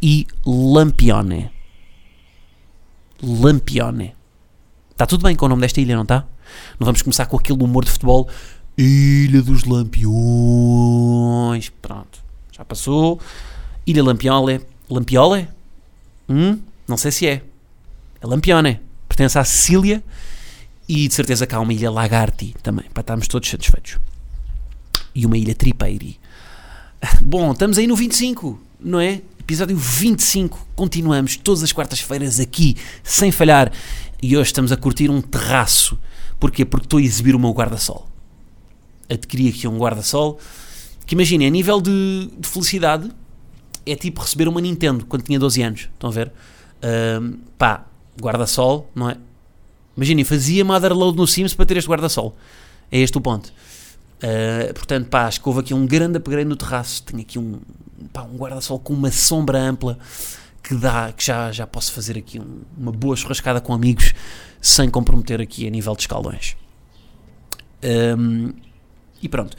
[0.00, 1.50] E Lampione.
[3.22, 4.14] Lampione.
[4.90, 6.26] Está tudo bem com o nome desta ilha, não está?
[6.78, 8.28] Não vamos começar com aquele humor de futebol.
[8.76, 10.08] Ilha dos Lampiões.
[11.82, 12.22] Pronto.
[12.52, 13.20] Já passou.
[13.86, 14.60] Ilha Lampiole.
[14.88, 15.48] Lampiole?
[16.28, 16.58] Hum?
[16.86, 17.42] Não sei se é.
[18.20, 18.80] É Lampione.
[19.08, 20.02] Pertence à Sicília.
[20.88, 23.98] E de certeza que há uma ilha Lagarti também, para estarmos todos satisfeitos.
[25.14, 26.18] E uma ilha Tripeiri.
[27.20, 29.20] Bom, estamos aí no 25, não é?
[29.48, 30.68] Episódio 25.
[30.76, 33.72] Continuamos todas as quartas-feiras aqui, sem falhar.
[34.22, 35.98] E hoje estamos a curtir um terraço.
[36.38, 36.66] Porquê?
[36.66, 38.06] Porque estou a exibir o meu guarda-sol.
[39.08, 40.38] Adquiri aqui um guarda-sol
[41.06, 43.10] que, imaginem, a nível de, de, felicidade,
[43.86, 45.80] é tipo receber uma Nintendo quando tinha 12 anos.
[45.94, 46.30] Estão a ver?
[46.82, 47.86] Uh, pá,
[48.20, 49.16] guarda-sol, não é?
[49.96, 52.36] Imaginem, fazia motherload no Sims para ter este guarda-sol.
[52.92, 53.50] É este o ponto.
[54.22, 57.02] Uh, portanto, pá, acho que houve aqui um grande upgrade no terraço.
[57.02, 57.58] Tenho aqui um,
[58.12, 59.98] pá, um guarda-sol com uma sombra ampla
[60.62, 64.12] que dá, que já, já posso fazer aqui um, uma boa churrascada com amigos
[64.60, 66.56] sem comprometer aqui a nível de escaldões.
[67.82, 68.52] Um,
[69.22, 69.56] e pronto.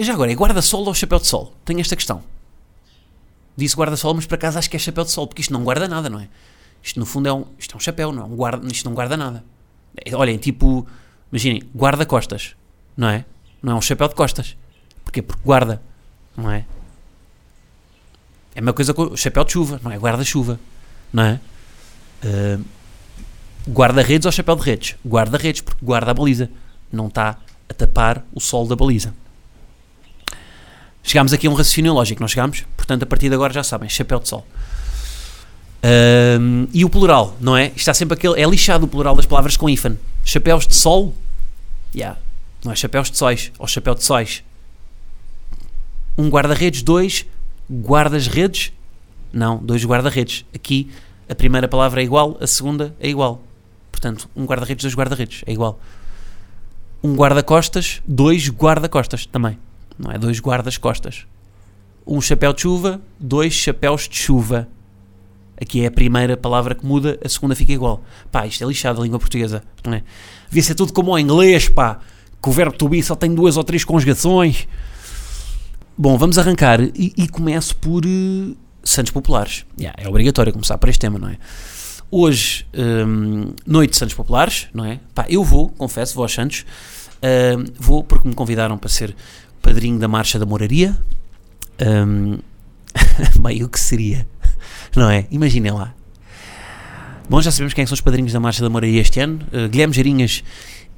[0.00, 1.52] Já agora, é guarda-sol ou chapéu de sol?
[1.64, 2.22] Tenho esta questão.
[3.56, 5.88] Disse guarda-sol, mas por acaso acho que é chapéu de sol, porque isto não guarda
[5.88, 6.28] nada, não é?
[6.82, 8.26] Isto no fundo é um, isto é um chapéu, não é?
[8.26, 9.44] Um guarda, isto não guarda nada.
[10.12, 10.86] Olhem, tipo,
[11.32, 12.54] imaginem, guarda-costas,
[12.96, 13.24] não é?
[13.62, 14.56] Não é um chapéu de costas.
[15.02, 15.22] Porquê?
[15.22, 15.82] Porque guarda,
[16.36, 16.66] não é?
[18.56, 19.98] É a mesma coisa com o chapéu de chuva, não é?
[19.98, 20.58] Guarda-chuva,
[21.12, 21.40] não é?
[22.24, 22.64] Uh,
[23.68, 24.96] Guarda-redes ou chapéu de redes?
[25.06, 26.48] Guarda-redes, porque guarda a baliza.
[26.90, 27.36] Não está
[27.68, 29.12] a tapar o sol da baliza.
[31.02, 32.64] Chegámos aqui a um raciocínio lógico, não chegámos?
[32.78, 34.46] Portanto, a partir de agora já sabem, chapéu de sol.
[35.84, 37.72] Uh, e o plural, não é?
[37.76, 38.40] Está sempre aquele.
[38.40, 39.98] É lixado o plural das palavras com hífen.
[40.24, 41.14] Chapéus de sol?
[41.94, 42.18] Yeah.
[42.64, 44.42] Não é chapéus de sóis ou chapéu de sóis.
[46.16, 47.26] Um guarda-redes, dois
[47.70, 48.72] guardas-redes.
[49.32, 50.44] Não, dois guarda-redes.
[50.54, 50.90] Aqui
[51.28, 53.42] a primeira palavra é igual, a segunda é igual.
[53.90, 55.80] Portanto, um guarda-redes, dois guarda-redes, é igual.
[57.02, 59.58] Um guarda-costas, dois guarda-costas também.
[59.98, 61.26] Não é dois guardas-costas.
[62.06, 64.68] Um chapéu de chuva, dois chapéus de chuva.
[65.60, 68.04] Aqui é a primeira palavra que muda, a segunda fica igual.
[68.30, 70.02] Pá, isto é lixado a língua portuguesa, não é?
[70.48, 71.98] Devia ser tudo como o inglês, pá.
[72.42, 74.68] Que o verbo to be só tem duas ou três conjugações.
[75.98, 79.64] Bom, vamos arrancar e, e começo por uh, Santos Populares.
[79.80, 81.38] Yeah, é obrigatório começar por este tema, não é?
[82.10, 85.00] Hoje, um, noite de Santos Populares, não é?
[85.14, 86.66] Pá, eu vou, confesso, vou aos Santos.
[87.22, 89.16] Um, vou porque me convidaram para ser
[89.62, 90.94] padrinho da Marcha da Moraria.
[91.80, 92.40] Um,
[93.40, 94.28] bem, o que seria?
[94.94, 95.26] Não é?
[95.30, 95.94] Imaginem lá.
[97.26, 99.40] Bom, já sabemos quem é são os padrinhos da Marcha da Moraria este ano.
[99.50, 100.44] Uh, Guilherme Jarinhas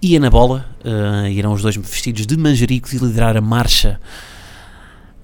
[0.02, 0.68] e Ana Bola.
[0.84, 4.00] Uh, irão os dois vestidos de manjericos e liderar a marcha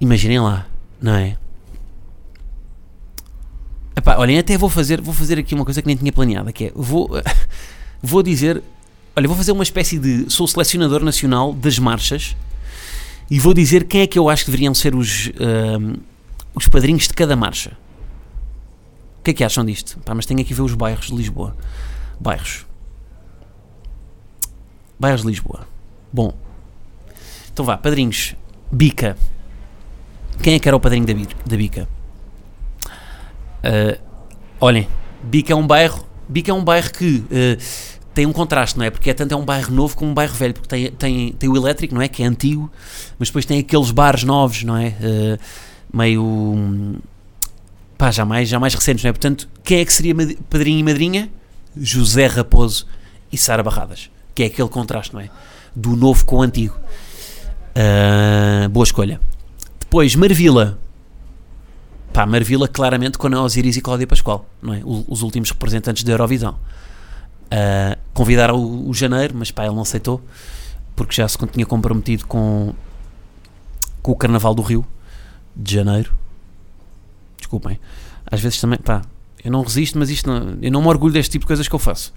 [0.05, 0.67] Imaginem lá,
[1.01, 1.39] não é?
[3.97, 6.67] Epá, olhem, até vou fazer, vou fazer aqui uma coisa que nem tinha planeado, que
[6.67, 7.09] é, vou,
[8.03, 8.63] vou dizer,
[9.17, 12.37] olha, vou fazer uma espécie de, sou selecionador nacional das marchas
[13.31, 15.99] e vou dizer quem é que eu acho que deveriam ser os, uh,
[16.55, 17.71] os padrinhos de cada marcha.
[19.21, 19.99] O que é que acham disto?
[20.15, 21.57] Mas tenho aqui ver os bairros de Lisboa.
[22.21, 22.67] Bairros.
[25.01, 25.67] Bairros de Lisboa.
[26.13, 26.35] Bom.
[27.51, 28.37] Então vá, padrinhos.
[28.71, 29.17] Bica.
[30.43, 31.15] Quem é que era o padrinho da,
[31.47, 31.89] da Bica?
[33.65, 33.99] Uh,
[34.61, 34.87] olhem,
[35.23, 38.91] Bica é um bairro, Bica é um bairro que uh, tem um contraste, não é?
[38.91, 41.49] Porque é tanto é um bairro novo como um bairro velho, porque tem, tem, tem
[41.49, 42.09] o elétrico, não é?
[42.09, 42.71] Que é antigo,
[43.19, 44.89] mas depois tem aqueles bares novos, não é?
[44.89, 45.39] Uh,
[45.97, 47.01] meio.
[47.97, 49.13] pá, já mais, já mais recentes, não é?
[49.13, 50.15] Portanto, quem é que seria
[50.51, 51.31] padrinho e madrinha?
[51.77, 52.87] José Raposo
[53.33, 55.31] e Sara Barradas, que é aquele contraste, não é?
[55.75, 56.79] Do novo com o antigo.
[58.71, 59.21] Boa escolha.
[59.95, 60.77] Depois, Marvila.
[62.13, 64.83] Pá, Marvila claramente com a Osiris e Cláudia Pascoal, não é?
[64.85, 66.59] Os últimos representantes da Eurovisão.
[67.45, 70.21] Uh, convidaram o, o, Janeiro, mas pá, ele não aceitou,
[70.97, 72.75] porque já se tinha comprometido com,
[74.03, 74.85] com o Carnaval do Rio,
[75.55, 76.13] de Janeiro.
[77.39, 77.79] Desculpem.
[78.27, 79.01] Às vezes também, pá,
[79.45, 81.75] eu não resisto, mas isto não, eu não me orgulho deste tipo de coisas que
[81.75, 82.13] eu faço.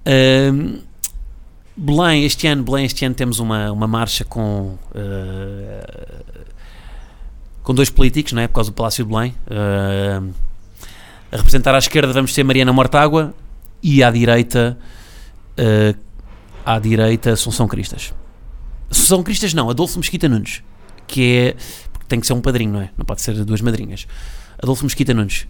[0.00, 0.78] Uh,
[1.82, 6.24] Belém, este ano, Belém, este ano temos uma, uma marcha com uh,
[7.62, 8.48] com dois políticos, não é?
[8.48, 9.34] Por causa do Palácio de Belém.
[9.46, 10.30] Uh,
[11.32, 13.32] a representar à esquerda vamos ter Mariana Mortágua
[13.82, 14.76] e à direita
[15.58, 15.98] uh,
[16.66, 18.12] à direita Assunção Cristas.
[18.90, 20.62] Assunção Cristas não, Adolfo Mesquita Nunes,
[21.06, 21.56] que é
[21.90, 22.90] porque tem que ser um padrinho, não é?
[22.94, 24.06] Não pode ser duas madrinhas.
[24.62, 25.46] Adolfo Mesquita Nunes,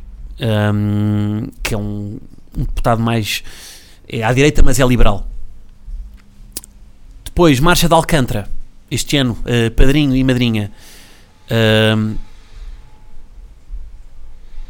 [0.73, 2.21] um, que é um,
[2.57, 3.43] um deputado mais
[4.09, 5.27] é à direita, mas é liberal.
[7.41, 8.51] Depois, Marcha de Alcântara,
[8.91, 10.71] este ano, uh, padrinho e madrinha.
[11.51, 12.17] Um,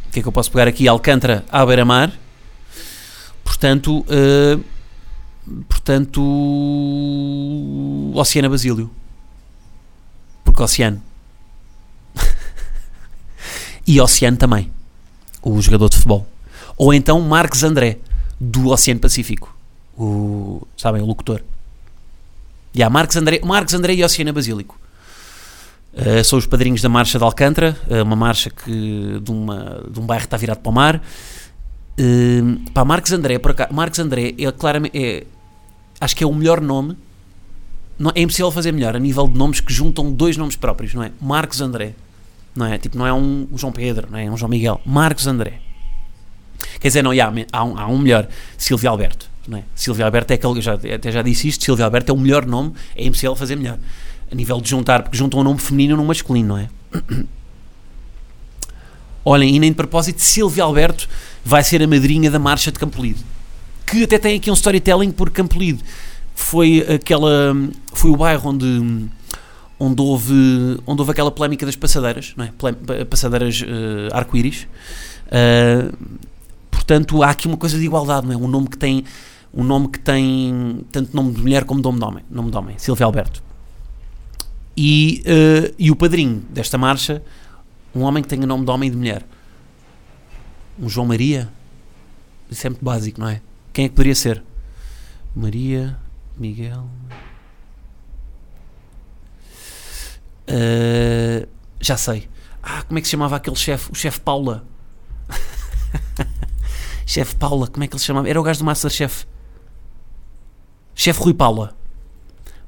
[0.07, 0.87] o que é que eu posso pegar aqui?
[0.87, 2.13] Alcântara à beira-mar.
[3.43, 4.65] Portanto, uh,
[5.69, 6.23] portanto,
[8.15, 8.89] Oceana Basílio.
[10.45, 11.03] Porque Oceano.
[13.85, 14.71] e Oceano também.
[15.43, 16.25] O jogador de futebol.
[16.77, 17.99] Ou então Marcos André,
[18.41, 19.53] do Oceano Pacífico.
[19.99, 21.43] O, sabem, o locutor.
[22.79, 24.79] Há Marcos André, Marcos André e Oceana Basílico.
[25.93, 29.99] Uh, são os padrinhos da Marcha de Alcântara, uh, uma marcha que de, uma, de
[29.99, 31.03] um bairro que está virado para o mar.
[31.99, 35.27] Uh, pá, Marcos André, por acaso, Marcos André é claramente, é,
[36.01, 36.97] acho que é o melhor nome.
[37.99, 41.03] Não, é impossível fazer melhor a nível de nomes que juntam dois nomes próprios, não
[41.03, 41.11] é?
[41.21, 41.95] Marcos André,
[42.55, 42.79] não é?
[42.79, 44.81] Tipo, não é um João Pedro, não é um João Miguel.
[44.87, 45.61] Marcos André.
[46.79, 49.65] Quer dizer, não, há, há, um, há um melhor, Silvio Alberto, não é?
[49.75, 52.73] Silvio Alberto é aquele, já, até já disse isto, Silvio Alberto é o melhor nome,
[52.97, 53.79] é impossível fazer melhor
[54.31, 56.69] a nível de juntar, porque juntam um nome feminino num masculino, não é?
[59.25, 61.09] Olhem, e nem de propósito, Silvia Alberto
[61.45, 63.21] vai ser a madrinha da marcha de Campolide.
[63.87, 65.83] Que até tem aqui um storytelling por Campolide.
[66.35, 67.55] Foi aquela.
[67.93, 69.11] Foi o bairro onde.
[69.83, 72.53] Onde houve, onde houve aquela polémica das passadeiras, não é?
[73.07, 74.67] Passadeiras uh, arco-íris.
[75.27, 75.97] Uh,
[76.71, 78.37] portanto, há aqui uma coisa de igualdade, não é?
[78.37, 79.05] Um nome que tem.
[79.53, 82.25] Um nome que tem tanto nome de mulher como nome de homem.
[82.31, 83.43] Nome de homem, Silvia Alberto.
[84.77, 87.23] E, uh, e o padrinho desta marcha,
[87.95, 89.27] um homem que tenha nome de homem e de mulher.
[90.79, 91.49] Um João Maria.
[92.51, 93.43] Isso é muito básico, não é?
[93.73, 94.43] Quem é que poderia ser?
[95.35, 95.99] Maria,
[96.37, 96.89] Miguel.
[100.49, 101.47] Uh,
[101.81, 102.29] já sei.
[102.63, 103.91] Ah, como é que se chamava aquele chefe?
[103.91, 104.65] O chefe Paula.
[107.07, 108.29] chefe Paula, como é que ele se chamava?
[108.29, 109.27] Era o gajo do Masterchef.
[111.01, 111.75] Chefe Rui Paula.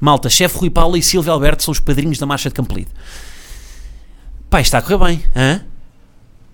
[0.01, 2.89] Malta, chefe Rui Paulo e Silvio Alberto são os padrinhos da Marcha de Campolide.
[4.49, 5.63] Pá, está a correr bem, hã?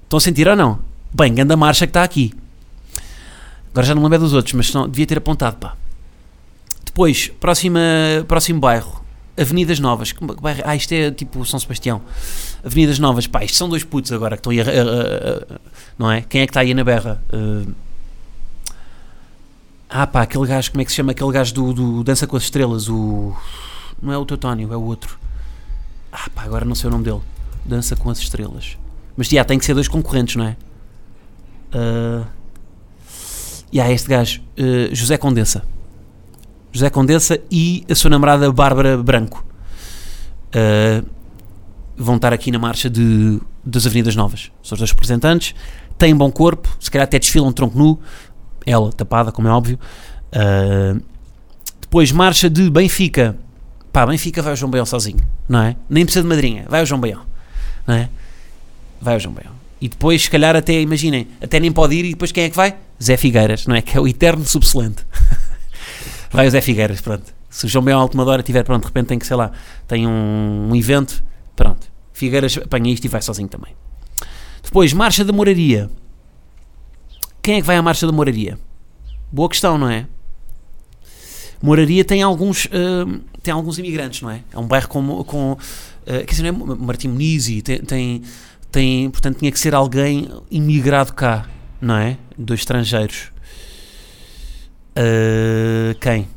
[0.02, 0.80] Estão a sentir ou não?
[1.14, 2.34] Bem, grande marcha que está aqui.
[3.70, 5.76] Agora já não lembro dos outros, mas devia ter apontado, pá.
[6.84, 7.78] Depois, próxima,
[8.26, 9.04] próximo bairro,
[9.38, 10.12] Avenidas Novas.
[10.42, 10.62] Bairro?
[10.64, 12.02] Ah, isto é tipo São Sebastião.
[12.64, 15.60] Avenidas Novas, pá, isto são dois putos agora que estão aí a, a, a, a
[15.96, 16.22] não é?
[16.22, 17.22] Quem é que está aí na berra?
[17.32, 17.72] Uh,
[19.88, 21.12] ah pá, aquele gajo, como é que se chama?
[21.12, 23.35] Aquele gajo do, do Dança com as Estrelas, o.
[24.00, 25.19] Não é o Teutónio, é o outro.
[26.12, 27.20] Ah pá, agora não sei o nome dele.
[27.64, 28.76] Dança com as Estrelas.
[29.17, 30.56] Mas já, tem que ser dois concorrentes, não é?
[31.75, 32.26] Uh...
[33.70, 35.62] E há este gajo, uh, José Condensa.
[36.73, 39.44] José Condensa e a sua namorada Bárbara Branco.
[40.49, 41.06] Uh,
[41.96, 44.50] vão estar aqui na marcha de, das Avenidas Novas.
[44.62, 45.55] São os dois representantes,
[45.99, 47.99] têm bom corpo, se calhar até desfilam tronco nu,
[48.70, 49.78] ela tapada, como é óbvio.
[50.32, 51.02] Uh,
[51.80, 53.36] depois, marcha de Benfica.
[53.92, 55.76] Pá, Benfica vai ao João Baião sozinho, não é?
[55.88, 57.22] Nem precisa de madrinha, vai ao João Baião,
[57.86, 58.08] não é?
[59.00, 59.52] Vai ao João Baião.
[59.80, 62.56] E depois, se calhar, até, imaginem, até nem pode ir e depois quem é que
[62.56, 62.76] vai?
[63.02, 63.82] Zé Figueiras, não é?
[63.82, 65.06] Que é o eterno subselente.
[66.30, 67.32] vai o Zé Figueiras, pronto.
[67.48, 69.50] Se o João Baião Altomadora tiver, pronto, de repente tem que, sei lá,
[69.87, 71.25] tem um, um evento,
[71.56, 71.87] pronto.
[72.12, 73.75] Figueiras apanha isto e vai sozinho também.
[74.62, 75.88] Depois, Marcha da Moraria.
[77.49, 78.59] Quem é que vai à Marcha da Moraria?
[79.33, 80.07] Boa questão, não é?
[81.62, 84.43] Moraria tem alguns, uh, tem alguns imigrantes, não é?
[84.52, 85.25] É um bairro com.
[85.25, 85.59] com uh,
[86.05, 86.76] quer dizer, não é?
[86.76, 88.23] Martim Munizi, tem, tem,
[88.71, 89.11] tem.
[89.11, 91.49] Portanto, tinha que ser alguém imigrado cá,
[91.81, 92.19] não é?
[92.37, 93.33] Dos estrangeiros.
[94.90, 96.28] Uh, quem?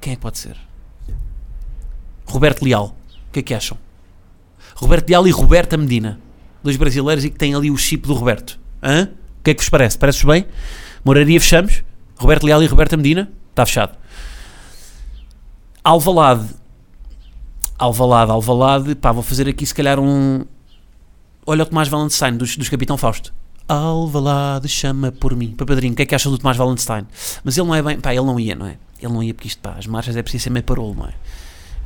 [0.00, 0.56] Quem é que pode ser?
[2.24, 2.96] Roberto Leal.
[3.28, 3.76] O que é que acham?
[4.76, 6.20] Roberto Leal e Roberta Medina.
[6.62, 8.67] Dois brasileiros e que têm ali o chip do Roberto.
[8.82, 9.10] Hã?
[9.40, 9.98] O que é que vos parece?
[9.98, 10.46] Parece-vos bem?
[11.04, 11.82] Moraria fechamos?
[12.16, 13.30] Roberto Leal e Roberta Medina?
[13.50, 13.96] Está fechado.
[15.82, 16.48] Alvalade.
[17.78, 18.94] Alvalade, Alvalade.
[18.94, 20.44] Pá, vou fazer aqui se calhar um...
[21.46, 23.32] Olha o Tomás Valenstein, dos, dos Capitão Fausto.
[23.66, 25.52] Alvalade chama por mim.
[25.52, 27.06] Para Padrinho, o que é que acham do Tomás Valenstein?
[27.44, 28.00] Mas ele não é bem...
[28.00, 28.76] Pá, ele não ia, não é?
[29.00, 31.12] Ele não ia porque isto, pá, as marchas é preciso ser meio parolo, não é?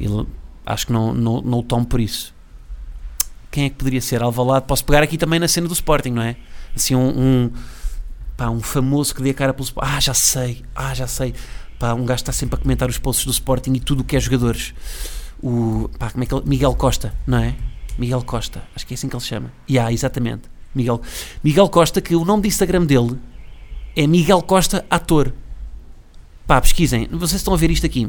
[0.01, 0.27] Ele...
[0.65, 2.35] Acho que não, não, não o tomo por isso.
[3.51, 4.23] Quem é que poderia ser?
[4.23, 4.65] Alvalade.
[4.67, 6.37] Posso pegar aqui também na cena do Sporting, não é?
[6.75, 7.51] Assim um, um,
[8.37, 9.91] pá, um famoso que dê a cara pelo Sporting.
[9.91, 11.35] Ah, já sei, ah, já sei.
[11.79, 14.17] Pá, um gajo está sempre a comentar os posts do Sporting e tudo o que
[14.17, 14.75] é jogadores.
[15.43, 17.55] o pá, como é que ele, Miguel Costa, não é?
[17.99, 19.53] Miguel Costa, acho que é assim que ele se chama.
[19.69, 20.43] E yeah, exatamente.
[20.75, 21.03] Miguel,
[21.45, 23.19] Miguel Costa, que o nome de Instagram dele
[23.95, 25.33] é Miguel Costa Ator.
[26.47, 27.09] Pá, pesquisem.
[27.11, 28.09] Vocês estão a ver isto aqui.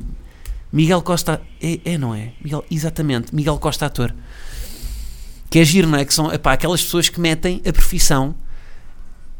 [0.71, 1.41] Miguel Costa.
[1.61, 2.33] É, é não é?
[2.41, 3.35] Miguel, exatamente.
[3.35, 4.13] Miguel Costa Ator.
[5.49, 6.05] Que é giro, não é?
[6.05, 8.33] Que são epá, aquelas pessoas que metem a profissão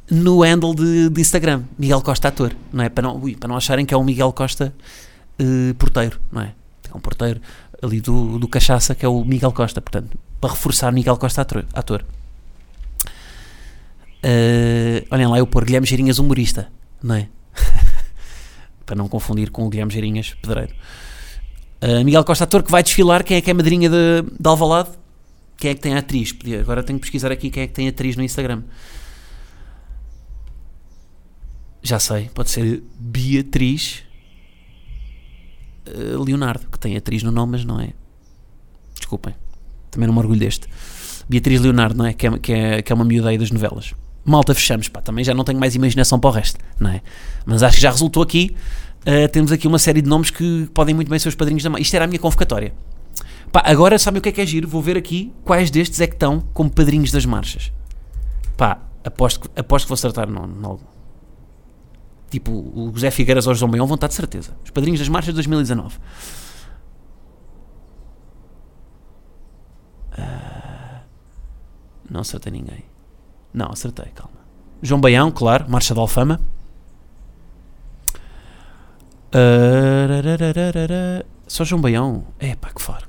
[0.09, 1.63] no handle de, de Instagram.
[1.77, 2.53] Miguel Costa Ator.
[2.71, 2.89] Não é?
[2.89, 4.73] Para não, ui, para não acharem que é o Miguel Costa
[5.39, 6.53] uh, porteiro, não é?
[6.91, 7.41] É um porteiro
[7.81, 9.81] ali do, do Cachaça que é o Miguel Costa.
[9.81, 11.65] Portanto, para reforçar Miguel Costa Ator.
[11.73, 12.05] ator.
[14.23, 16.69] Uh, olhem lá, eu pôr Guilherme Geirinhas humorista,
[17.01, 17.27] não é?
[18.85, 20.73] para não confundir com o Guilherme Geirinhas pedreiro.
[21.81, 24.91] Uh, Miguel Costa ator que vai desfilar, quem é que é madrinha de, de Alvalade?
[25.57, 26.33] Quem é que tem a atriz?
[26.61, 28.63] Agora tenho que pesquisar aqui quem é que tem atriz no Instagram.
[31.83, 34.03] Já sei, pode ser Beatriz
[35.87, 37.93] uh, Leonardo, que tem atriz no nome, mas não é.
[38.95, 39.35] Desculpem,
[39.91, 40.67] também não me orgulho deste.
[41.27, 42.13] Beatriz Leonardo, não é?
[42.13, 43.93] Que é, que é, que é uma miúda aí das novelas
[44.25, 47.01] malta, fechamos, pá, também já não tenho mais imaginação para o resto, não é?
[47.45, 48.55] Mas acho que já resultou aqui,
[49.01, 51.69] uh, temos aqui uma série de nomes que podem muito bem ser os padrinhos da
[51.69, 51.81] mãe.
[51.81, 52.73] Isto era a minha convocatória.
[53.51, 54.67] Pá, agora sabem o que é que é giro?
[54.67, 57.71] Vou ver aqui quais destes é que estão como padrinhos das marchas.
[58.57, 60.79] Pá, aposto, aposto que vou acertar no,
[62.33, 64.57] Tipo, o José Figueiras ou o João Baião vão estar de certeza.
[64.65, 65.99] Os padrinhos das marchas de 2019.
[70.17, 71.05] Uh,
[72.09, 72.85] não acertei ninguém.
[73.53, 74.33] Não, acertei, calma.
[74.81, 76.41] João Baião, claro, Marcha da Alfama.
[79.29, 82.25] Uh, só João Baião.
[82.39, 83.07] É pá, que faro.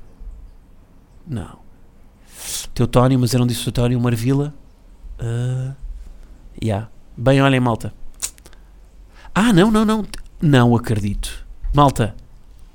[1.25, 1.57] Não.
[2.75, 4.53] Teutónio, mas eu não disse Teutónio, Marvila.
[5.19, 5.75] Uh,
[6.63, 6.91] yeah.
[7.17, 8.04] Bem, olhem, malta.
[9.37, 10.05] Ah, não, não, não.
[10.41, 11.45] Não acredito.
[11.73, 12.15] Malta.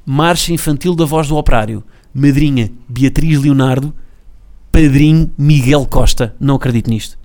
[0.05, 1.83] Marcha Infantil da Voz do Operário.
[2.13, 3.95] Madrinha Beatriz Leonardo.
[4.71, 6.37] Padrinho Miguel Costa.
[6.39, 7.19] Não acredito nisto.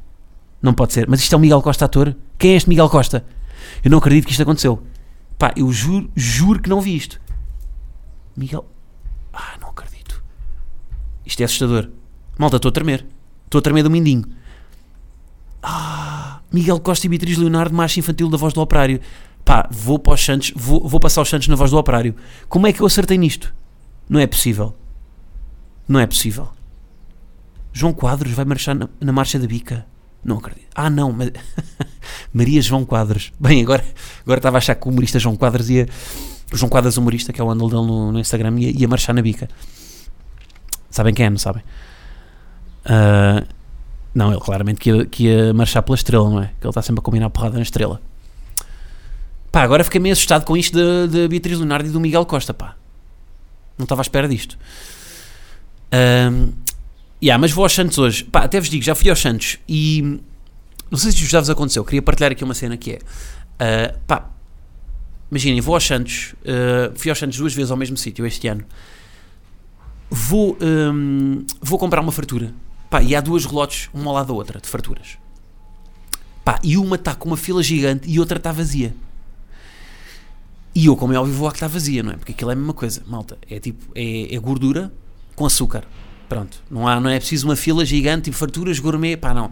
[0.62, 1.06] Não pode ser.
[1.10, 2.16] Mas isto é o Miguel Costa ator?
[2.40, 3.26] Quem é este Miguel Costa?
[3.84, 4.82] Eu não acredito que isto aconteceu.
[5.38, 7.20] Pá, eu juro, juro que não vi isto.
[8.38, 8.66] Miguel.
[9.34, 10.24] Ah, não acredito.
[11.26, 11.90] Isto é assustador.
[12.38, 13.06] Malta, estou a tremer.
[13.44, 14.24] Estou a tremer do mindinho.
[15.62, 16.15] Ah,
[16.56, 19.02] Miguel Costa e Beatriz Leonardo, macho infantil da voz do operário.
[19.44, 22.16] Pá, vou para os Santos, vou, vou passar os Santos na voz do operário.
[22.48, 23.54] Como é que eu acertei nisto?
[24.08, 24.74] Não é possível.
[25.86, 26.48] Não é possível.
[27.74, 29.86] João Quadros vai marchar na, na marcha da bica.
[30.24, 30.68] Não acredito.
[30.74, 31.30] Ah, não, mas...
[32.34, 33.34] Maria João Quadros.
[33.38, 33.84] Bem, agora,
[34.24, 35.88] agora estava a achar que o humorista João Quadros ia.
[36.54, 39.22] João Quadros humorista, que é o handle dele no, no Instagram, ia, ia, marchar na
[39.22, 39.50] bica.
[40.90, 41.64] Sabem quem é, não sabem?
[42.86, 43.46] Uh,
[44.16, 46.48] não, ele claramente que ia, que ia marchar pela estrela, não é?
[46.60, 48.02] Que ele está sempre a combinar porrada na estrela.
[49.52, 50.76] Pá, agora fiquei meio assustado com isto
[51.08, 52.76] da Beatriz Leonardo e do Miguel Costa, pá.
[53.78, 54.58] Não estava à espera disto.
[55.94, 56.52] Um,
[57.22, 58.24] Yeah, mas vou aos Santos hoje.
[58.24, 60.20] Pá, até vos digo, já fui aos Santos e
[60.92, 61.84] não sei se já vos aconteceu.
[61.84, 64.30] Queria partilhar aqui uma cena que é uh, pá,
[65.32, 68.64] imaginem, vou aos Santos, uh, fui aos Santos duas vezes ao mesmo sítio este ano.
[70.10, 72.54] Vou, um, vou comprar uma fartura.
[72.90, 75.18] Pá, e há duas relotes, uma ao lado da outra, de farturas.
[76.44, 78.96] Pá, e uma está com uma fila gigante e outra está vazia.
[80.74, 82.18] E eu, como é óbvio, vou à que está vazia, não é?
[82.18, 83.38] Porque aquilo é a mesma coisa, malta.
[83.50, 84.92] É tipo, é, é gordura
[85.36, 85.86] com açúcar.
[86.28, 89.50] Pronto, não, há, não é preciso uma fila gigante e farturas gourmet, pá, não,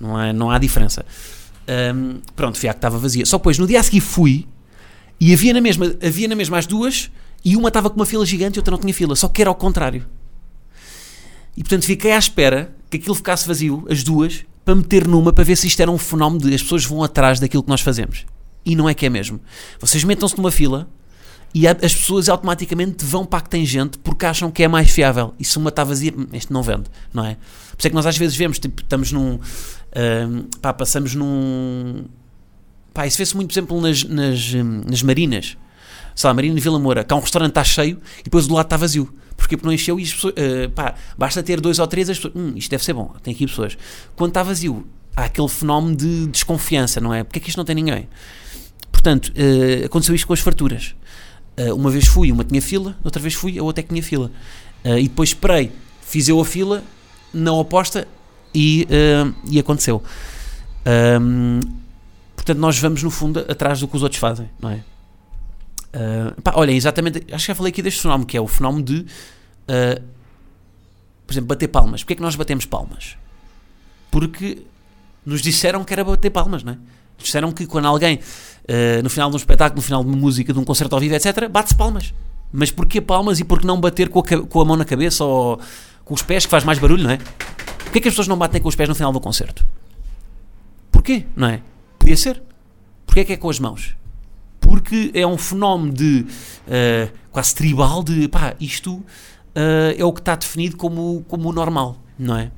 [0.00, 1.04] não, há, não há diferença.
[1.94, 3.24] Um, pronto, fui à que estava vazia.
[3.24, 4.46] Só depois, no dia a seguir fui
[5.20, 7.10] e havia na mesma, havia na mesma as duas
[7.44, 9.50] e uma estava com uma fila gigante e outra não tinha fila, só que era
[9.50, 10.06] ao contrário.
[11.56, 15.44] E portanto fiquei à espera que aquilo ficasse vazio, as duas, para meter numa para
[15.44, 18.24] ver se isto era um fenómeno de as pessoas vão atrás daquilo que nós fazemos.
[18.64, 19.40] E não é que é mesmo.
[19.78, 20.88] Vocês metam-se numa fila
[21.54, 24.90] e as pessoas automaticamente vão para a que tem gente porque acham que é mais
[24.90, 25.34] fiável.
[25.38, 27.34] E se uma está vazia, hum, este não vende, não é?
[27.34, 29.34] Por isso é que nós às vezes vemos, tipo, estamos num.
[29.34, 32.06] Uh, pá, passamos num.
[32.92, 35.56] Pá, isso vê-se muito, por exemplo, nas, nas, hum, nas marinas.
[36.16, 38.66] Sei lá, Marina de Vila Moura, cá um restaurante está cheio e depois do lado
[38.66, 39.12] está vazio.
[39.36, 40.34] Porque não encheu e as pessoas.
[40.34, 42.34] Uh, pá, basta ter dois ou três, as pessoas.
[42.36, 43.76] Hum, isto deve ser bom, tem aqui pessoas.
[44.16, 44.86] Quando está vazio,
[45.16, 47.24] há aquele fenómeno de desconfiança, não é?
[47.24, 48.08] Porque é que isto não tem ninguém?
[48.90, 50.94] Portanto, uh, aconteceu isto com as farturas.
[51.58, 54.02] Uh, uma vez fui, uma tinha fila, outra vez fui, a outra é que tinha
[54.02, 54.30] fila.
[54.84, 55.72] E depois esperei,
[56.02, 56.84] fiz eu a fila,
[57.32, 58.06] não oposta,
[58.54, 58.86] e,
[59.48, 60.02] e aconteceu.
[60.86, 61.60] Um,
[62.36, 64.80] portanto, nós vamos no fundo atrás do que os outros fazem, não é?
[66.42, 69.06] Pá, olha, exatamente, acho que já falei aqui deste fenómeno, que é o fenómeno de,
[71.26, 72.02] por exemplo, bater palmas.
[72.02, 73.16] Porquê é que nós batemos palmas?
[74.10, 74.62] Porque
[75.24, 76.78] nos disseram que era bater palmas, não é?
[77.18, 80.52] Disseram que quando alguém, uh, no final de um espetáculo, no final de uma música,
[80.52, 82.12] de um concerto ao vivo, etc., bate-se palmas.
[82.52, 85.58] Mas porquê palmas e porquê não bater com a, com a mão na cabeça ou
[86.04, 87.18] com os pés, que faz mais barulho, não é?
[87.84, 89.64] Porquê que as pessoas não batem com os pés no final do concerto?
[90.90, 91.62] Porquê, não é?
[91.98, 92.42] Podia ser.
[93.06, 93.96] Porquê que é com as mãos?
[94.74, 96.26] Porque é um fenómeno de
[96.66, 99.04] eh, quase tribal de pá, isto
[99.54, 102.50] eh, é o que está definido como, como o normal, não é?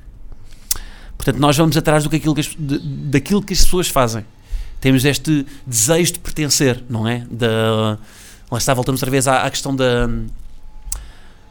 [1.15, 4.25] Portanto, nós vamos atrás do que aquilo que as, de- daquilo que as pessoas fazem.
[4.81, 7.23] Temos este desejo de pertencer, não é?
[7.29, 7.99] Da,
[8.49, 10.09] lá está, voltamos outra vez à, à questão da,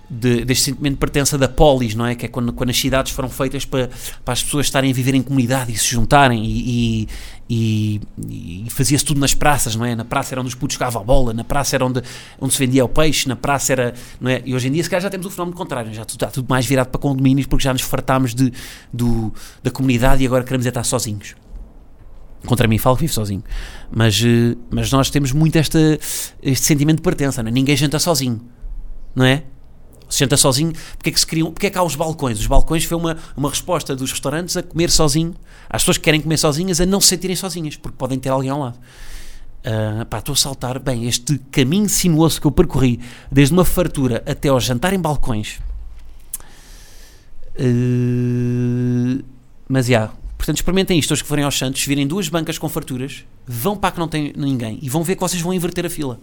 [0.08, 2.14] de- deste sentimento de pertença da polis, não é?
[2.14, 3.90] Que é quando, quando as cidades foram feitas para,
[4.25, 7.08] para as pessoas estarem a viver em comunidade e se juntarem e,
[7.48, 9.94] e, e- e fazia-se tudo nas praças, não é?
[9.94, 12.02] Na praça era onde os putos jogavam a bola, na praça era onde,
[12.40, 14.42] onde se vendia o peixe, na praça era, não é?
[14.44, 16.64] E hoje em dia, se calhar, já temos o fenómeno contrário, já está tudo mais
[16.66, 18.52] virado para condomínios porque já nos fartámos de,
[18.92, 19.32] do,
[19.62, 21.34] da comunidade e agora queremos é estar sozinhos.
[22.46, 23.42] Contra mim, falo que vivo sozinho.
[23.90, 25.98] Mas, eh, mas nós temos muito este
[26.54, 27.50] sentimento de pertença, é?
[27.50, 28.40] Ninguém janta sozinho,
[29.16, 29.42] não é?
[30.08, 32.38] Se janta sozinho, porque é que se criam, porque é que há os balcões?
[32.38, 35.34] Os balcões foi uma, uma resposta dos restaurantes a comer sozinho,
[35.68, 38.50] às pessoas que querem comer sozinhas, a não se sentirem sozinhas, porque podem ter alguém
[38.50, 38.78] ao lado.
[39.64, 43.00] Ah, pá, estou a saltar, bem, este caminho sinuoso que eu percorri,
[43.32, 45.58] desde uma fartura até ao jantar em balcões.
[47.58, 49.25] Ah,
[49.68, 53.25] mas, já, portanto, experimentem isto, os que forem aos Santos, virem duas bancas com farturas,
[53.44, 56.20] vão para que não tem ninguém, e vão ver que vocês vão inverter a fila.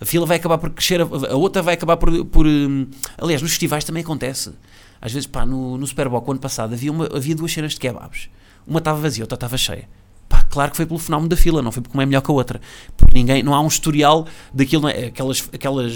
[0.00, 2.86] A fila vai acabar por crescer, a, outra vai acabar por, por, hum,
[3.16, 4.52] Aliás, nos festivais também acontece.
[5.00, 7.80] Às vezes, pá, no, no Super Bowl, ano passado, havia, uma, havia duas cenas de
[7.80, 8.28] kebabs.
[8.66, 9.88] Uma estava vazia, outra estava cheia.
[10.28, 12.30] Pá, claro que foi pelo fenómeno da fila, não foi porque uma é melhor que
[12.30, 12.60] a outra.
[12.96, 14.88] Porque ninguém, não há um historial daquilo.
[14.88, 15.06] é?
[15.06, 15.92] Aquelas, aquelas,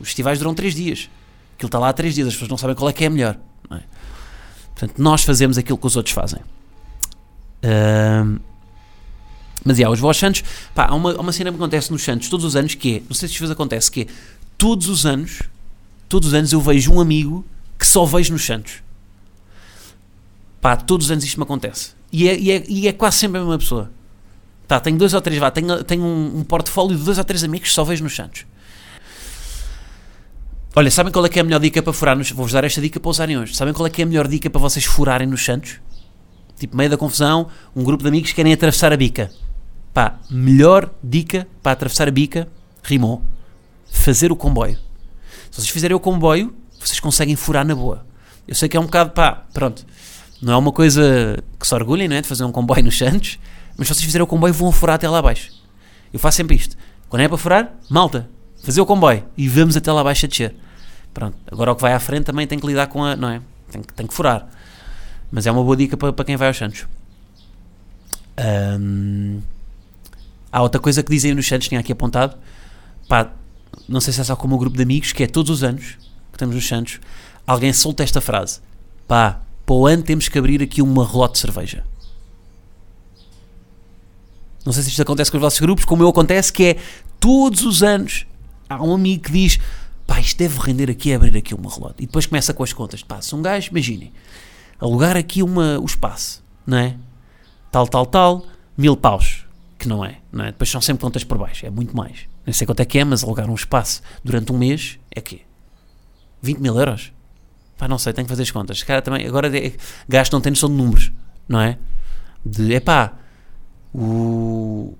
[0.00, 1.08] os festivais duram três dias.
[1.54, 3.38] Aquilo está lá há três dias, as pessoas não sabem qual é que é melhor.
[3.70, 3.80] é?
[4.74, 6.40] Portanto, nós fazemos aquilo que os outros fazem.
[7.62, 8.38] Ahm,
[9.66, 10.44] mas, yeah, os vós Santos,
[10.74, 13.02] pá, há uma, há uma cena que acontece nos Santos todos os anos que é,
[13.08, 14.06] não sei se isto acontece, que é,
[14.56, 15.42] todos os anos,
[16.08, 17.44] todos os anos eu vejo um amigo
[17.76, 18.82] que só vejo nos Santos.
[20.60, 21.90] Pá, todos os anos isto me acontece.
[22.12, 23.90] E é, e é, e é quase sempre a mesma pessoa.
[24.68, 27.42] Tá, tenho dois ou três, vá, tenho, tenho um, um portfólio de dois ou três
[27.42, 28.46] amigos que só vejo nos Santos.
[30.74, 32.30] Olha, sabem qual é que é a melhor dica para furar nos...
[32.30, 33.54] Vou-vos dar esta dica para usarem hoje.
[33.54, 35.80] Sabem qual é que é a melhor dica para vocês furarem nos Santos?
[36.58, 39.30] Tipo, meio da confusão, um grupo de amigos querem atravessar a bica.
[39.96, 42.46] Pá, melhor dica para atravessar a bica,
[42.82, 43.22] rimou,
[43.90, 44.76] fazer o comboio.
[45.50, 48.04] Se vocês fizerem o comboio, vocês conseguem furar na boa.
[48.46, 49.86] Eu sei que é um bocado, pá, pronto,
[50.42, 53.38] não é uma coisa que se orgulhem, não é, de fazer um comboio nos Santos,
[53.74, 55.50] mas se vocês fizerem o comboio vão furar até lá abaixo.
[56.12, 56.76] Eu faço sempre isto.
[57.08, 58.28] Quando é para furar, malta,
[58.62, 60.54] fazer o comboio e vamos até lá abaixo a descer.
[61.14, 63.40] Pronto, agora o que vai à frente também tem que lidar com a, não é?
[63.70, 64.46] Tem, tem que furar.
[65.32, 66.86] Mas é uma boa dica para, para quem vai aos Santos.
[68.36, 69.40] Ahm,
[70.56, 72.34] há outra coisa que dizem nos Santos, tinha aqui apontado.
[73.06, 73.30] Pá,
[73.86, 75.98] não sei se é só como o grupo de amigos, que é todos os anos
[76.30, 76.98] que estamos nos Santos,
[77.46, 78.60] alguém solta esta frase:
[79.06, 81.84] pá, para o ano temos que abrir aqui uma relote de cerveja.
[84.64, 86.76] Não sei se isto acontece com os vossos grupos, como eu acontece, que é
[87.20, 88.26] todos os anos
[88.66, 89.58] há um amigo que diz:
[90.06, 91.96] pá, isto deve render aqui abrir aqui uma relote.
[91.98, 94.10] E depois começa com as contas: pá, se um gajo, imaginem,
[94.80, 96.96] alugar aqui uma, o espaço, não é?
[97.70, 99.45] Tal, tal, tal, mil paus.
[99.78, 100.46] Que não é, não é?
[100.48, 102.26] Depois são sempre contas por baixo, é muito mais.
[102.46, 105.42] Nem sei quanto é que é, mas alugar um espaço durante um mês é quê?
[106.42, 107.12] 20 mil euros?
[107.76, 108.82] Pá, não sei, tenho que fazer as contas.
[108.82, 109.72] Cara, também, agora é,
[110.08, 111.12] gasto não tem noção de números,
[111.46, 111.78] não é?
[112.44, 113.12] De, epá,
[113.92, 114.94] o,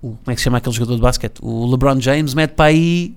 [0.00, 0.10] o.
[0.10, 1.38] Como é que se chama aquele jogador de basquete?
[1.42, 3.16] O LeBron James mete para aí.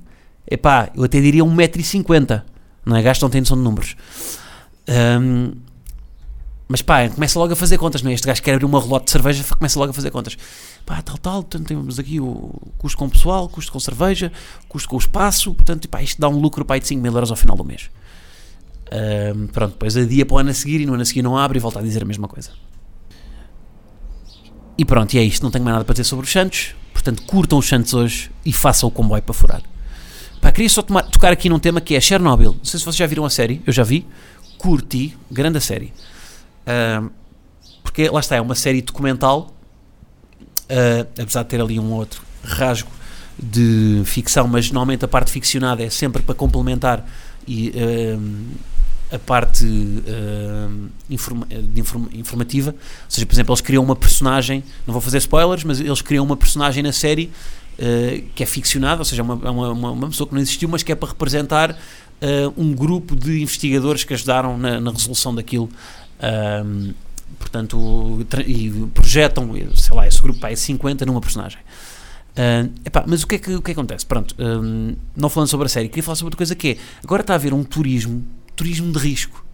[0.50, 2.44] Epá, eu até diria 1,50m,
[2.86, 3.02] não é?
[3.02, 3.96] Gasto não tem noção de números.
[4.88, 5.54] Ahm,
[6.68, 8.14] mas pá, começa logo a fazer contas, não é?
[8.14, 10.38] Este gajo quer abrir uma relote de cerveja, começa logo a fazer contas.
[10.86, 14.32] Pá, tal, tal, portanto temos aqui o custo com o pessoal, custo com cerveja,
[14.68, 17.30] custo com o espaço, portanto, pá, isto dá um lucro pá, de 5 mil euros
[17.32, 17.90] ao final do mês.
[18.92, 21.38] Ahm, pronto, depois adia para o ano a seguir e no ano a seguir não
[21.38, 22.52] abre e volta a dizer a mesma coisa.
[24.78, 27.22] E pronto, e é isto, não tenho mais nada para dizer sobre os Santos, portanto
[27.24, 29.62] curtam os Santos hoje e façam o comboio para furar.
[30.42, 32.54] Pá, queria só tomar- tocar aqui num tema que é Chernobyl.
[32.58, 34.06] Não sei se vocês já viram a série, eu já vi,
[34.58, 35.94] curti, grande a série.
[37.84, 39.54] Porque lá está, é uma série documental,
[40.70, 42.90] ah, apesar de ter ali um outro rasgo
[43.38, 47.06] de ficção, mas normalmente a parte ficcionada é sempre para complementar
[47.48, 47.72] e,
[49.12, 51.48] a parte ahm, informa-
[52.14, 52.72] informativa.
[52.72, 52.76] Ou
[53.10, 56.36] seja, por exemplo, eles criam uma personagem, não vou fazer spoilers, mas eles criam uma
[56.38, 57.32] personagem na série
[57.80, 60.42] ah, que é ficcionada, ou seja, é uma, é uma, uma, uma pessoa que não
[60.42, 61.78] existiu, mas que é para representar
[62.22, 65.70] ah, um grupo de investigadores que ajudaram na, na resolução daquilo.
[66.20, 66.94] Ahm,
[67.40, 71.60] portanto, e projetam, sei lá, esse grupo pá, é 50 numa personagem.
[72.36, 74.06] Uh, epá, mas o que, é que, o que é que acontece?
[74.06, 77.22] Pronto, um, não falando sobre a série, queria falar sobre outra coisa que é, agora
[77.22, 78.26] está a haver um turismo,
[78.56, 79.46] turismo de risco.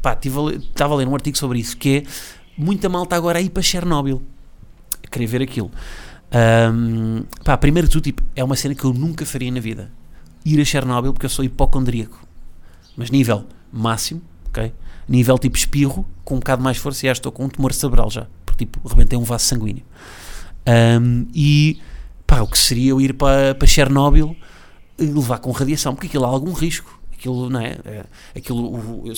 [0.00, 2.02] Pá, estava a ler um artigo sobre isso, que é,
[2.56, 4.22] muita malta agora a ir para Chernobyl,
[5.04, 5.70] a querer ver aquilo.
[6.72, 9.90] Um, pá, primeiro de tudo, tipo, é uma cena que eu nunca faria na vida.
[10.44, 12.18] Ir a Chernobyl porque eu sou hipocondríaco.
[12.96, 14.72] Mas nível máximo, ok?
[15.08, 18.10] Nível tipo espirro, com um bocado mais força e já estou com um tumor cerebral
[18.10, 18.26] já.
[18.46, 19.84] Porque tipo, rebentei um vaso sanguíneo.
[21.00, 21.80] Um, e
[22.26, 24.36] pá, o que seria eu ir para, para Chernobyl
[24.98, 27.00] e levar com radiação, porque aquilo há algum risco.
[27.12, 27.76] Aquilo, não é?
[27.84, 28.04] é
[28.36, 29.14] aquilo, eu,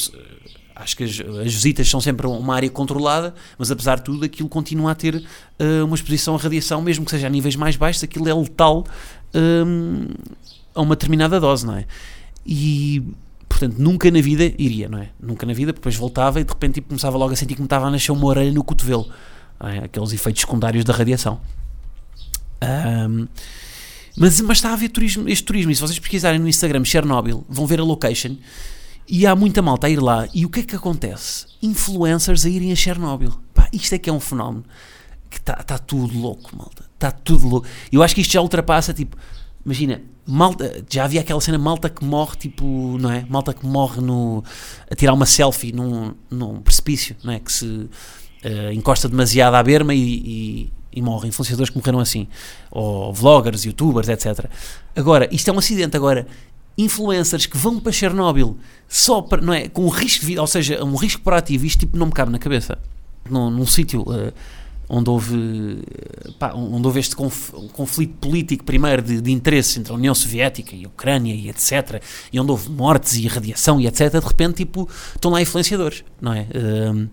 [0.74, 4.48] acho que as, as, visitas são sempre uma área controlada, mas apesar de tudo, aquilo
[4.48, 8.02] continua a ter uh, uma exposição à radiação, mesmo que seja a níveis mais baixos,
[8.02, 8.84] aquilo é letal
[9.34, 10.08] um,
[10.74, 11.86] a uma determinada dose, não é?
[12.46, 13.02] E
[13.54, 15.10] portanto nunca na vida iria, não é?
[15.20, 17.66] Nunca na vida, depois voltava e de repente tipo, começava logo a sentir que me
[17.66, 19.08] estava a nascer uma orelha no cotovelo,
[19.60, 19.84] é?
[19.84, 21.40] aqueles efeitos secundários da radiação.
[22.60, 23.28] Um,
[24.16, 27.44] mas, mas está a haver turismo, este turismo, e se vocês pesquisarem no Instagram Chernobyl,
[27.48, 28.36] vão ver a location
[29.08, 30.26] e há muita malta a ir lá.
[30.34, 31.46] E o que é que acontece?
[31.62, 33.38] Influencers a irem a Chernobyl.
[33.52, 34.64] Pá, isto é que é um fenómeno
[35.30, 36.84] que está tá tudo louco, malta.
[36.94, 37.68] Está tudo louco.
[37.92, 39.16] Eu acho que isto já ultrapassa, tipo,
[39.64, 43.26] imagina, malta, já havia aquela cena malta que morre, tipo, não é?
[43.28, 44.42] Malta que morre no,
[44.90, 47.40] a tirar uma selfie num, num precipício, não é?
[47.40, 51.28] Que se uh, encosta demasiado à berma e, e, e morre.
[51.28, 52.26] Influenciadores que morreram assim.
[52.70, 54.46] Ou vloggers, youtubers, etc.
[54.96, 55.96] Agora, isto é um acidente.
[55.96, 56.26] Agora,
[56.76, 58.56] influencers que vão para Chernobyl
[58.88, 62.06] só para, não é, com um risco ou seja, um risco proativo, isto tipo não
[62.06, 62.78] me cabe na cabeça.
[63.28, 64.32] Num, num sítio uh,
[64.88, 65.82] onde houve
[66.38, 70.74] pá, onde houve este conf, conflito político primeiro de, de interesse entre a União Soviética
[70.74, 74.56] e a Ucrânia e etc, e onde houve mortes e radiação e etc, de repente
[74.56, 76.42] tipo, estão lá influenciadores, não é?
[76.42, 77.08] Uh,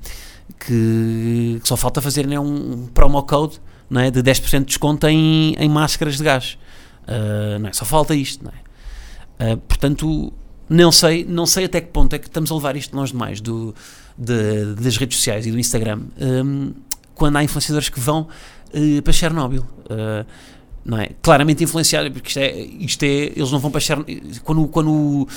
[0.59, 5.07] que, que, só falta fazer né, um promo code não é, de 10% de desconto
[5.07, 6.57] em, em máscaras de gás.
[7.03, 7.73] Uh, não é?
[7.73, 9.53] Só falta isto, não é?
[9.53, 10.31] Uh, portanto,
[10.69, 13.41] não sei, não sei até que ponto é que estamos a levar isto longe demais
[13.41, 13.75] do,
[14.17, 16.73] de, das redes sociais e do Instagram um,
[17.21, 18.27] quando há influenciadores que vão
[18.73, 19.61] uh, para Chernobyl.
[19.61, 20.25] Uh,
[20.83, 21.11] não é?
[21.21, 24.19] Claramente influenciado, porque isto é, isto é eles não vão para Chernobyl.
[24.43, 25.27] Quando, quando,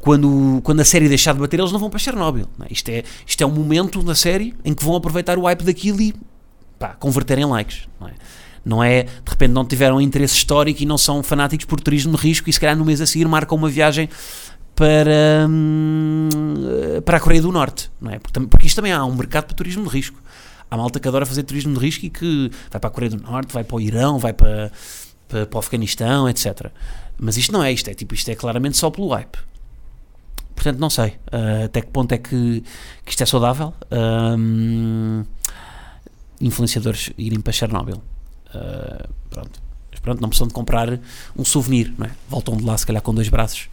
[0.00, 2.46] quando, quando a série deixar de bater, eles não vão para Chernobyl.
[2.62, 2.70] É?
[2.70, 6.02] Isto, é, isto é um momento da série em que vão aproveitar o hype daquilo
[6.02, 6.14] e
[6.78, 7.88] pá, converter em likes.
[7.98, 8.12] Não é?
[8.62, 12.22] Não é, de repente, não tiveram interesse histórico e não são fanáticos por turismo de
[12.22, 14.10] risco e se calhar no mês a seguir marcam uma viagem
[14.76, 16.28] para, hum,
[17.02, 18.18] para a Coreia do Norte, não é?
[18.18, 20.20] Porque, porque isto também há um mercado para turismo de risco.
[20.70, 23.22] Há malta que adora fazer turismo de risco e que vai para a Coreia do
[23.22, 24.70] Norte, vai para o Irão, vai para,
[25.28, 26.70] para, para o Afeganistão, etc.
[27.18, 29.38] Mas isto não é isto, é tipo, isto é claramente só pelo hype.
[30.54, 32.62] Portanto, não sei uh, até que ponto é que,
[33.04, 33.72] que isto é saudável.
[33.90, 35.24] Um,
[36.40, 38.02] influenciadores irem para Chernobyl.
[38.54, 39.60] Uh, pronto.
[39.90, 41.00] Mas pronto, não precisam de comprar
[41.36, 42.10] um souvenir, não é?
[42.28, 43.68] Voltam de lá, se calhar, com dois braços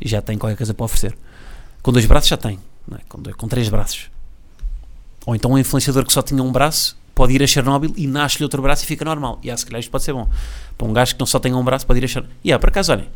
[0.00, 1.16] e já têm qualquer coisa para oferecer.
[1.82, 3.00] Com dois braços já não é?
[3.08, 4.10] com, dois, com três braços.
[5.26, 8.44] Ou então um influenciador que só tinha um braço pode ir a Chernobyl e nasce-lhe
[8.44, 9.38] outro braço e fica normal.
[9.42, 10.28] E ah, se calhar isto pode ser bom.
[10.76, 12.36] Para um gajo que não só tenha um braço, pode ir a Chernobyl.
[12.42, 13.08] E ah, por acaso, olhem,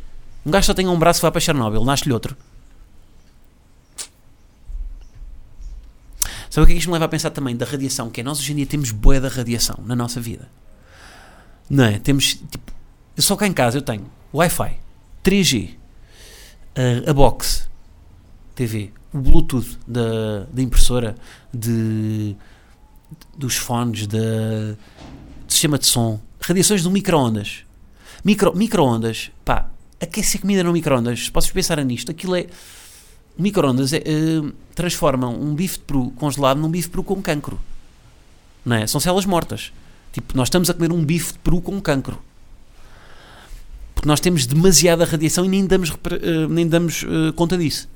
[0.44, 2.36] um gajo só tenha um braço vai para Chernobyl, nasce-lhe outro.
[6.48, 7.56] Sabe o que é que isto me leva a pensar também?
[7.56, 10.48] Da radiação, que é nós hoje em dia temos boia da radiação na nossa vida.
[11.68, 11.98] Não é?
[11.98, 12.72] Temos, tipo,
[13.16, 14.78] eu só cá em casa eu tenho Wi-Fi,
[15.24, 15.74] 3G,
[16.74, 17.68] a, a box,
[18.54, 21.14] TV, o Bluetooth da, da impressora,
[21.52, 22.36] de,
[23.36, 24.18] dos fones, do
[25.48, 27.64] sistema de som, radiações do micro-ondas.
[28.24, 32.46] Micro, micro-ondas, pá, aquecer comida no micro-ondas, se podes pensar nisto, aquilo é.
[33.38, 37.60] Micro-ondas é, uh, transformam um bife de peru congelado num bife de peru com cancro.
[38.64, 38.86] Não é?
[38.86, 39.72] São células mortas.
[40.10, 42.18] Tipo, nós estamos a comer um bife de peru com cancro.
[43.94, 47.88] Porque nós temos demasiada radiação e nem damos, uh, nem damos uh, conta disso.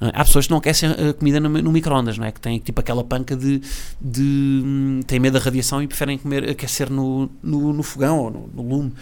[0.00, 2.32] Há pessoas que não aquecem a comida no, micro-ondas, não é?
[2.32, 3.60] Que têm tipo aquela panca de.
[4.00, 4.22] de
[4.64, 8.50] hum, têm medo da radiação e preferem comer, aquecer no, no, no fogão ou no,
[8.54, 8.92] no, lume.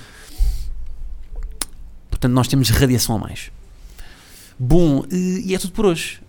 [2.11, 3.53] Portanto, nós temos radiação a mais.
[4.59, 6.21] Bom, e é tudo por hoje.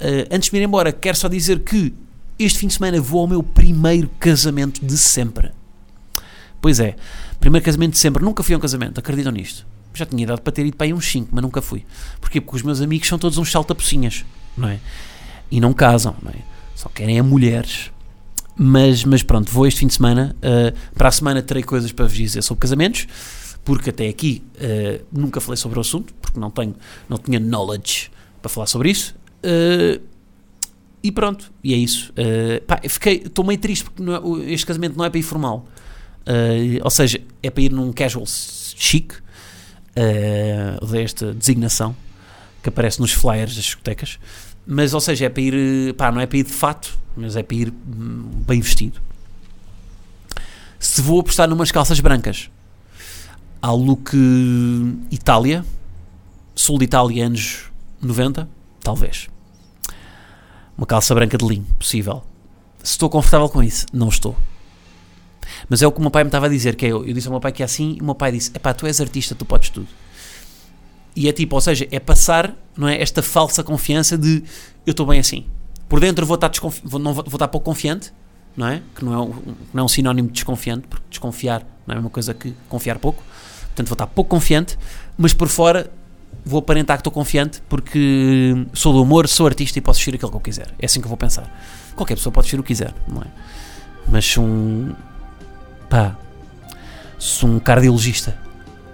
[0.00, 1.92] Uh, antes de me ir embora, quero só dizer que
[2.38, 5.52] este fim de semana vou ao meu primeiro casamento de sempre.
[6.62, 6.96] Pois é,
[7.38, 8.24] primeiro casamento de sempre.
[8.24, 9.66] Nunca fui a um casamento, acreditam nisto.
[9.94, 11.86] Já tinha idade para ter ido para aí uns 5, mas nunca fui.
[12.20, 12.40] Porquê?
[12.40, 14.24] Porque os meus amigos são todos uns saltapocinhas,
[14.56, 14.80] não é?
[15.50, 16.38] E não casam, não é?
[16.74, 17.92] Só querem a mulheres.
[18.56, 20.36] Mas, mas pronto, vou este fim de semana.
[20.38, 23.06] Uh, para a semana terei coisas para vos dizer sobre casamentos,
[23.64, 26.74] porque até aqui uh, nunca falei sobre o assunto, porque não tenho,
[27.08, 29.14] não tinha knowledge para falar sobre isso.
[29.44, 30.00] Uh,
[31.02, 32.14] e pronto, e é isso.
[32.66, 35.68] Pá, fiquei, estou meio triste porque é, este casamento não é para ir formal.
[36.82, 39.12] Ou seja, é para ir num casual chic,
[39.96, 41.94] uh, desta designação
[42.62, 44.18] que aparece nos flyers das discotecas.
[44.66, 47.42] Mas, ou seja, é para ir, pá, não é para ir de fato, mas é
[47.42, 49.00] para ir hum, bem vestido.
[50.78, 52.50] Se vou apostar numas calças brancas,
[53.60, 54.12] ao look
[55.10, 55.64] Itália,
[56.54, 57.64] sul de Itália, anos
[58.00, 58.48] 90,
[58.80, 59.28] talvez.
[60.76, 62.22] Uma calça branca de linho, possível.
[62.82, 64.36] Se estou confortável com isso, não estou.
[65.68, 67.26] Mas é o que o meu pai me estava a dizer, que é, eu, disse
[67.26, 69.34] ao meu pai que é assim, e o meu pai disse, epá, tu és artista,
[69.34, 69.88] tu podes tudo.
[71.16, 74.42] E é tipo, ou seja, é passar, não é, esta falsa confiança de,
[74.86, 75.46] eu estou bem assim.
[75.88, 76.50] Por dentro vou estar,
[76.82, 78.12] vou, não, vou, vou estar pouco confiante,
[78.56, 78.82] não é?
[78.94, 79.34] Que não é, um,
[79.72, 82.98] não é um sinónimo de desconfiante, porque desconfiar não é a mesma coisa que confiar
[82.98, 83.22] pouco.
[83.66, 84.78] Portanto, vou estar pouco confiante,
[85.16, 85.90] mas por fora
[86.44, 90.30] vou aparentar que estou confiante porque sou do humor, sou artista e posso vestir aquilo
[90.30, 90.74] que eu quiser.
[90.78, 91.50] É assim que eu vou pensar.
[91.94, 93.26] Qualquer pessoa pode vestir o que quiser, não é?
[94.08, 94.92] Mas um.
[95.94, 96.16] Pá.
[97.18, 98.36] Se um cardiologista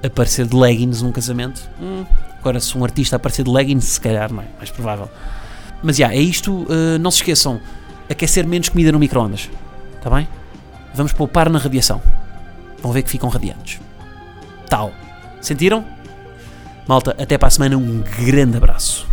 [0.04, 2.04] aparecer de leggings num casamento, hum,
[2.38, 4.46] agora se um artista aparecer de leggings, se calhar, não é?
[4.58, 5.08] Mais provável.
[5.82, 6.52] Mas já, yeah, é isto.
[6.52, 7.58] Uh, não se esqueçam:
[8.08, 9.48] aquecer menos comida no micro-ondas.
[9.96, 10.28] Está bem?
[10.94, 12.02] Vamos poupar na radiação.
[12.82, 13.80] Vão ver que ficam radiantes.
[14.68, 14.92] Tal.
[15.40, 15.84] Sentiram?
[16.86, 17.78] Malta, até para a semana.
[17.78, 19.06] Um grande abraço.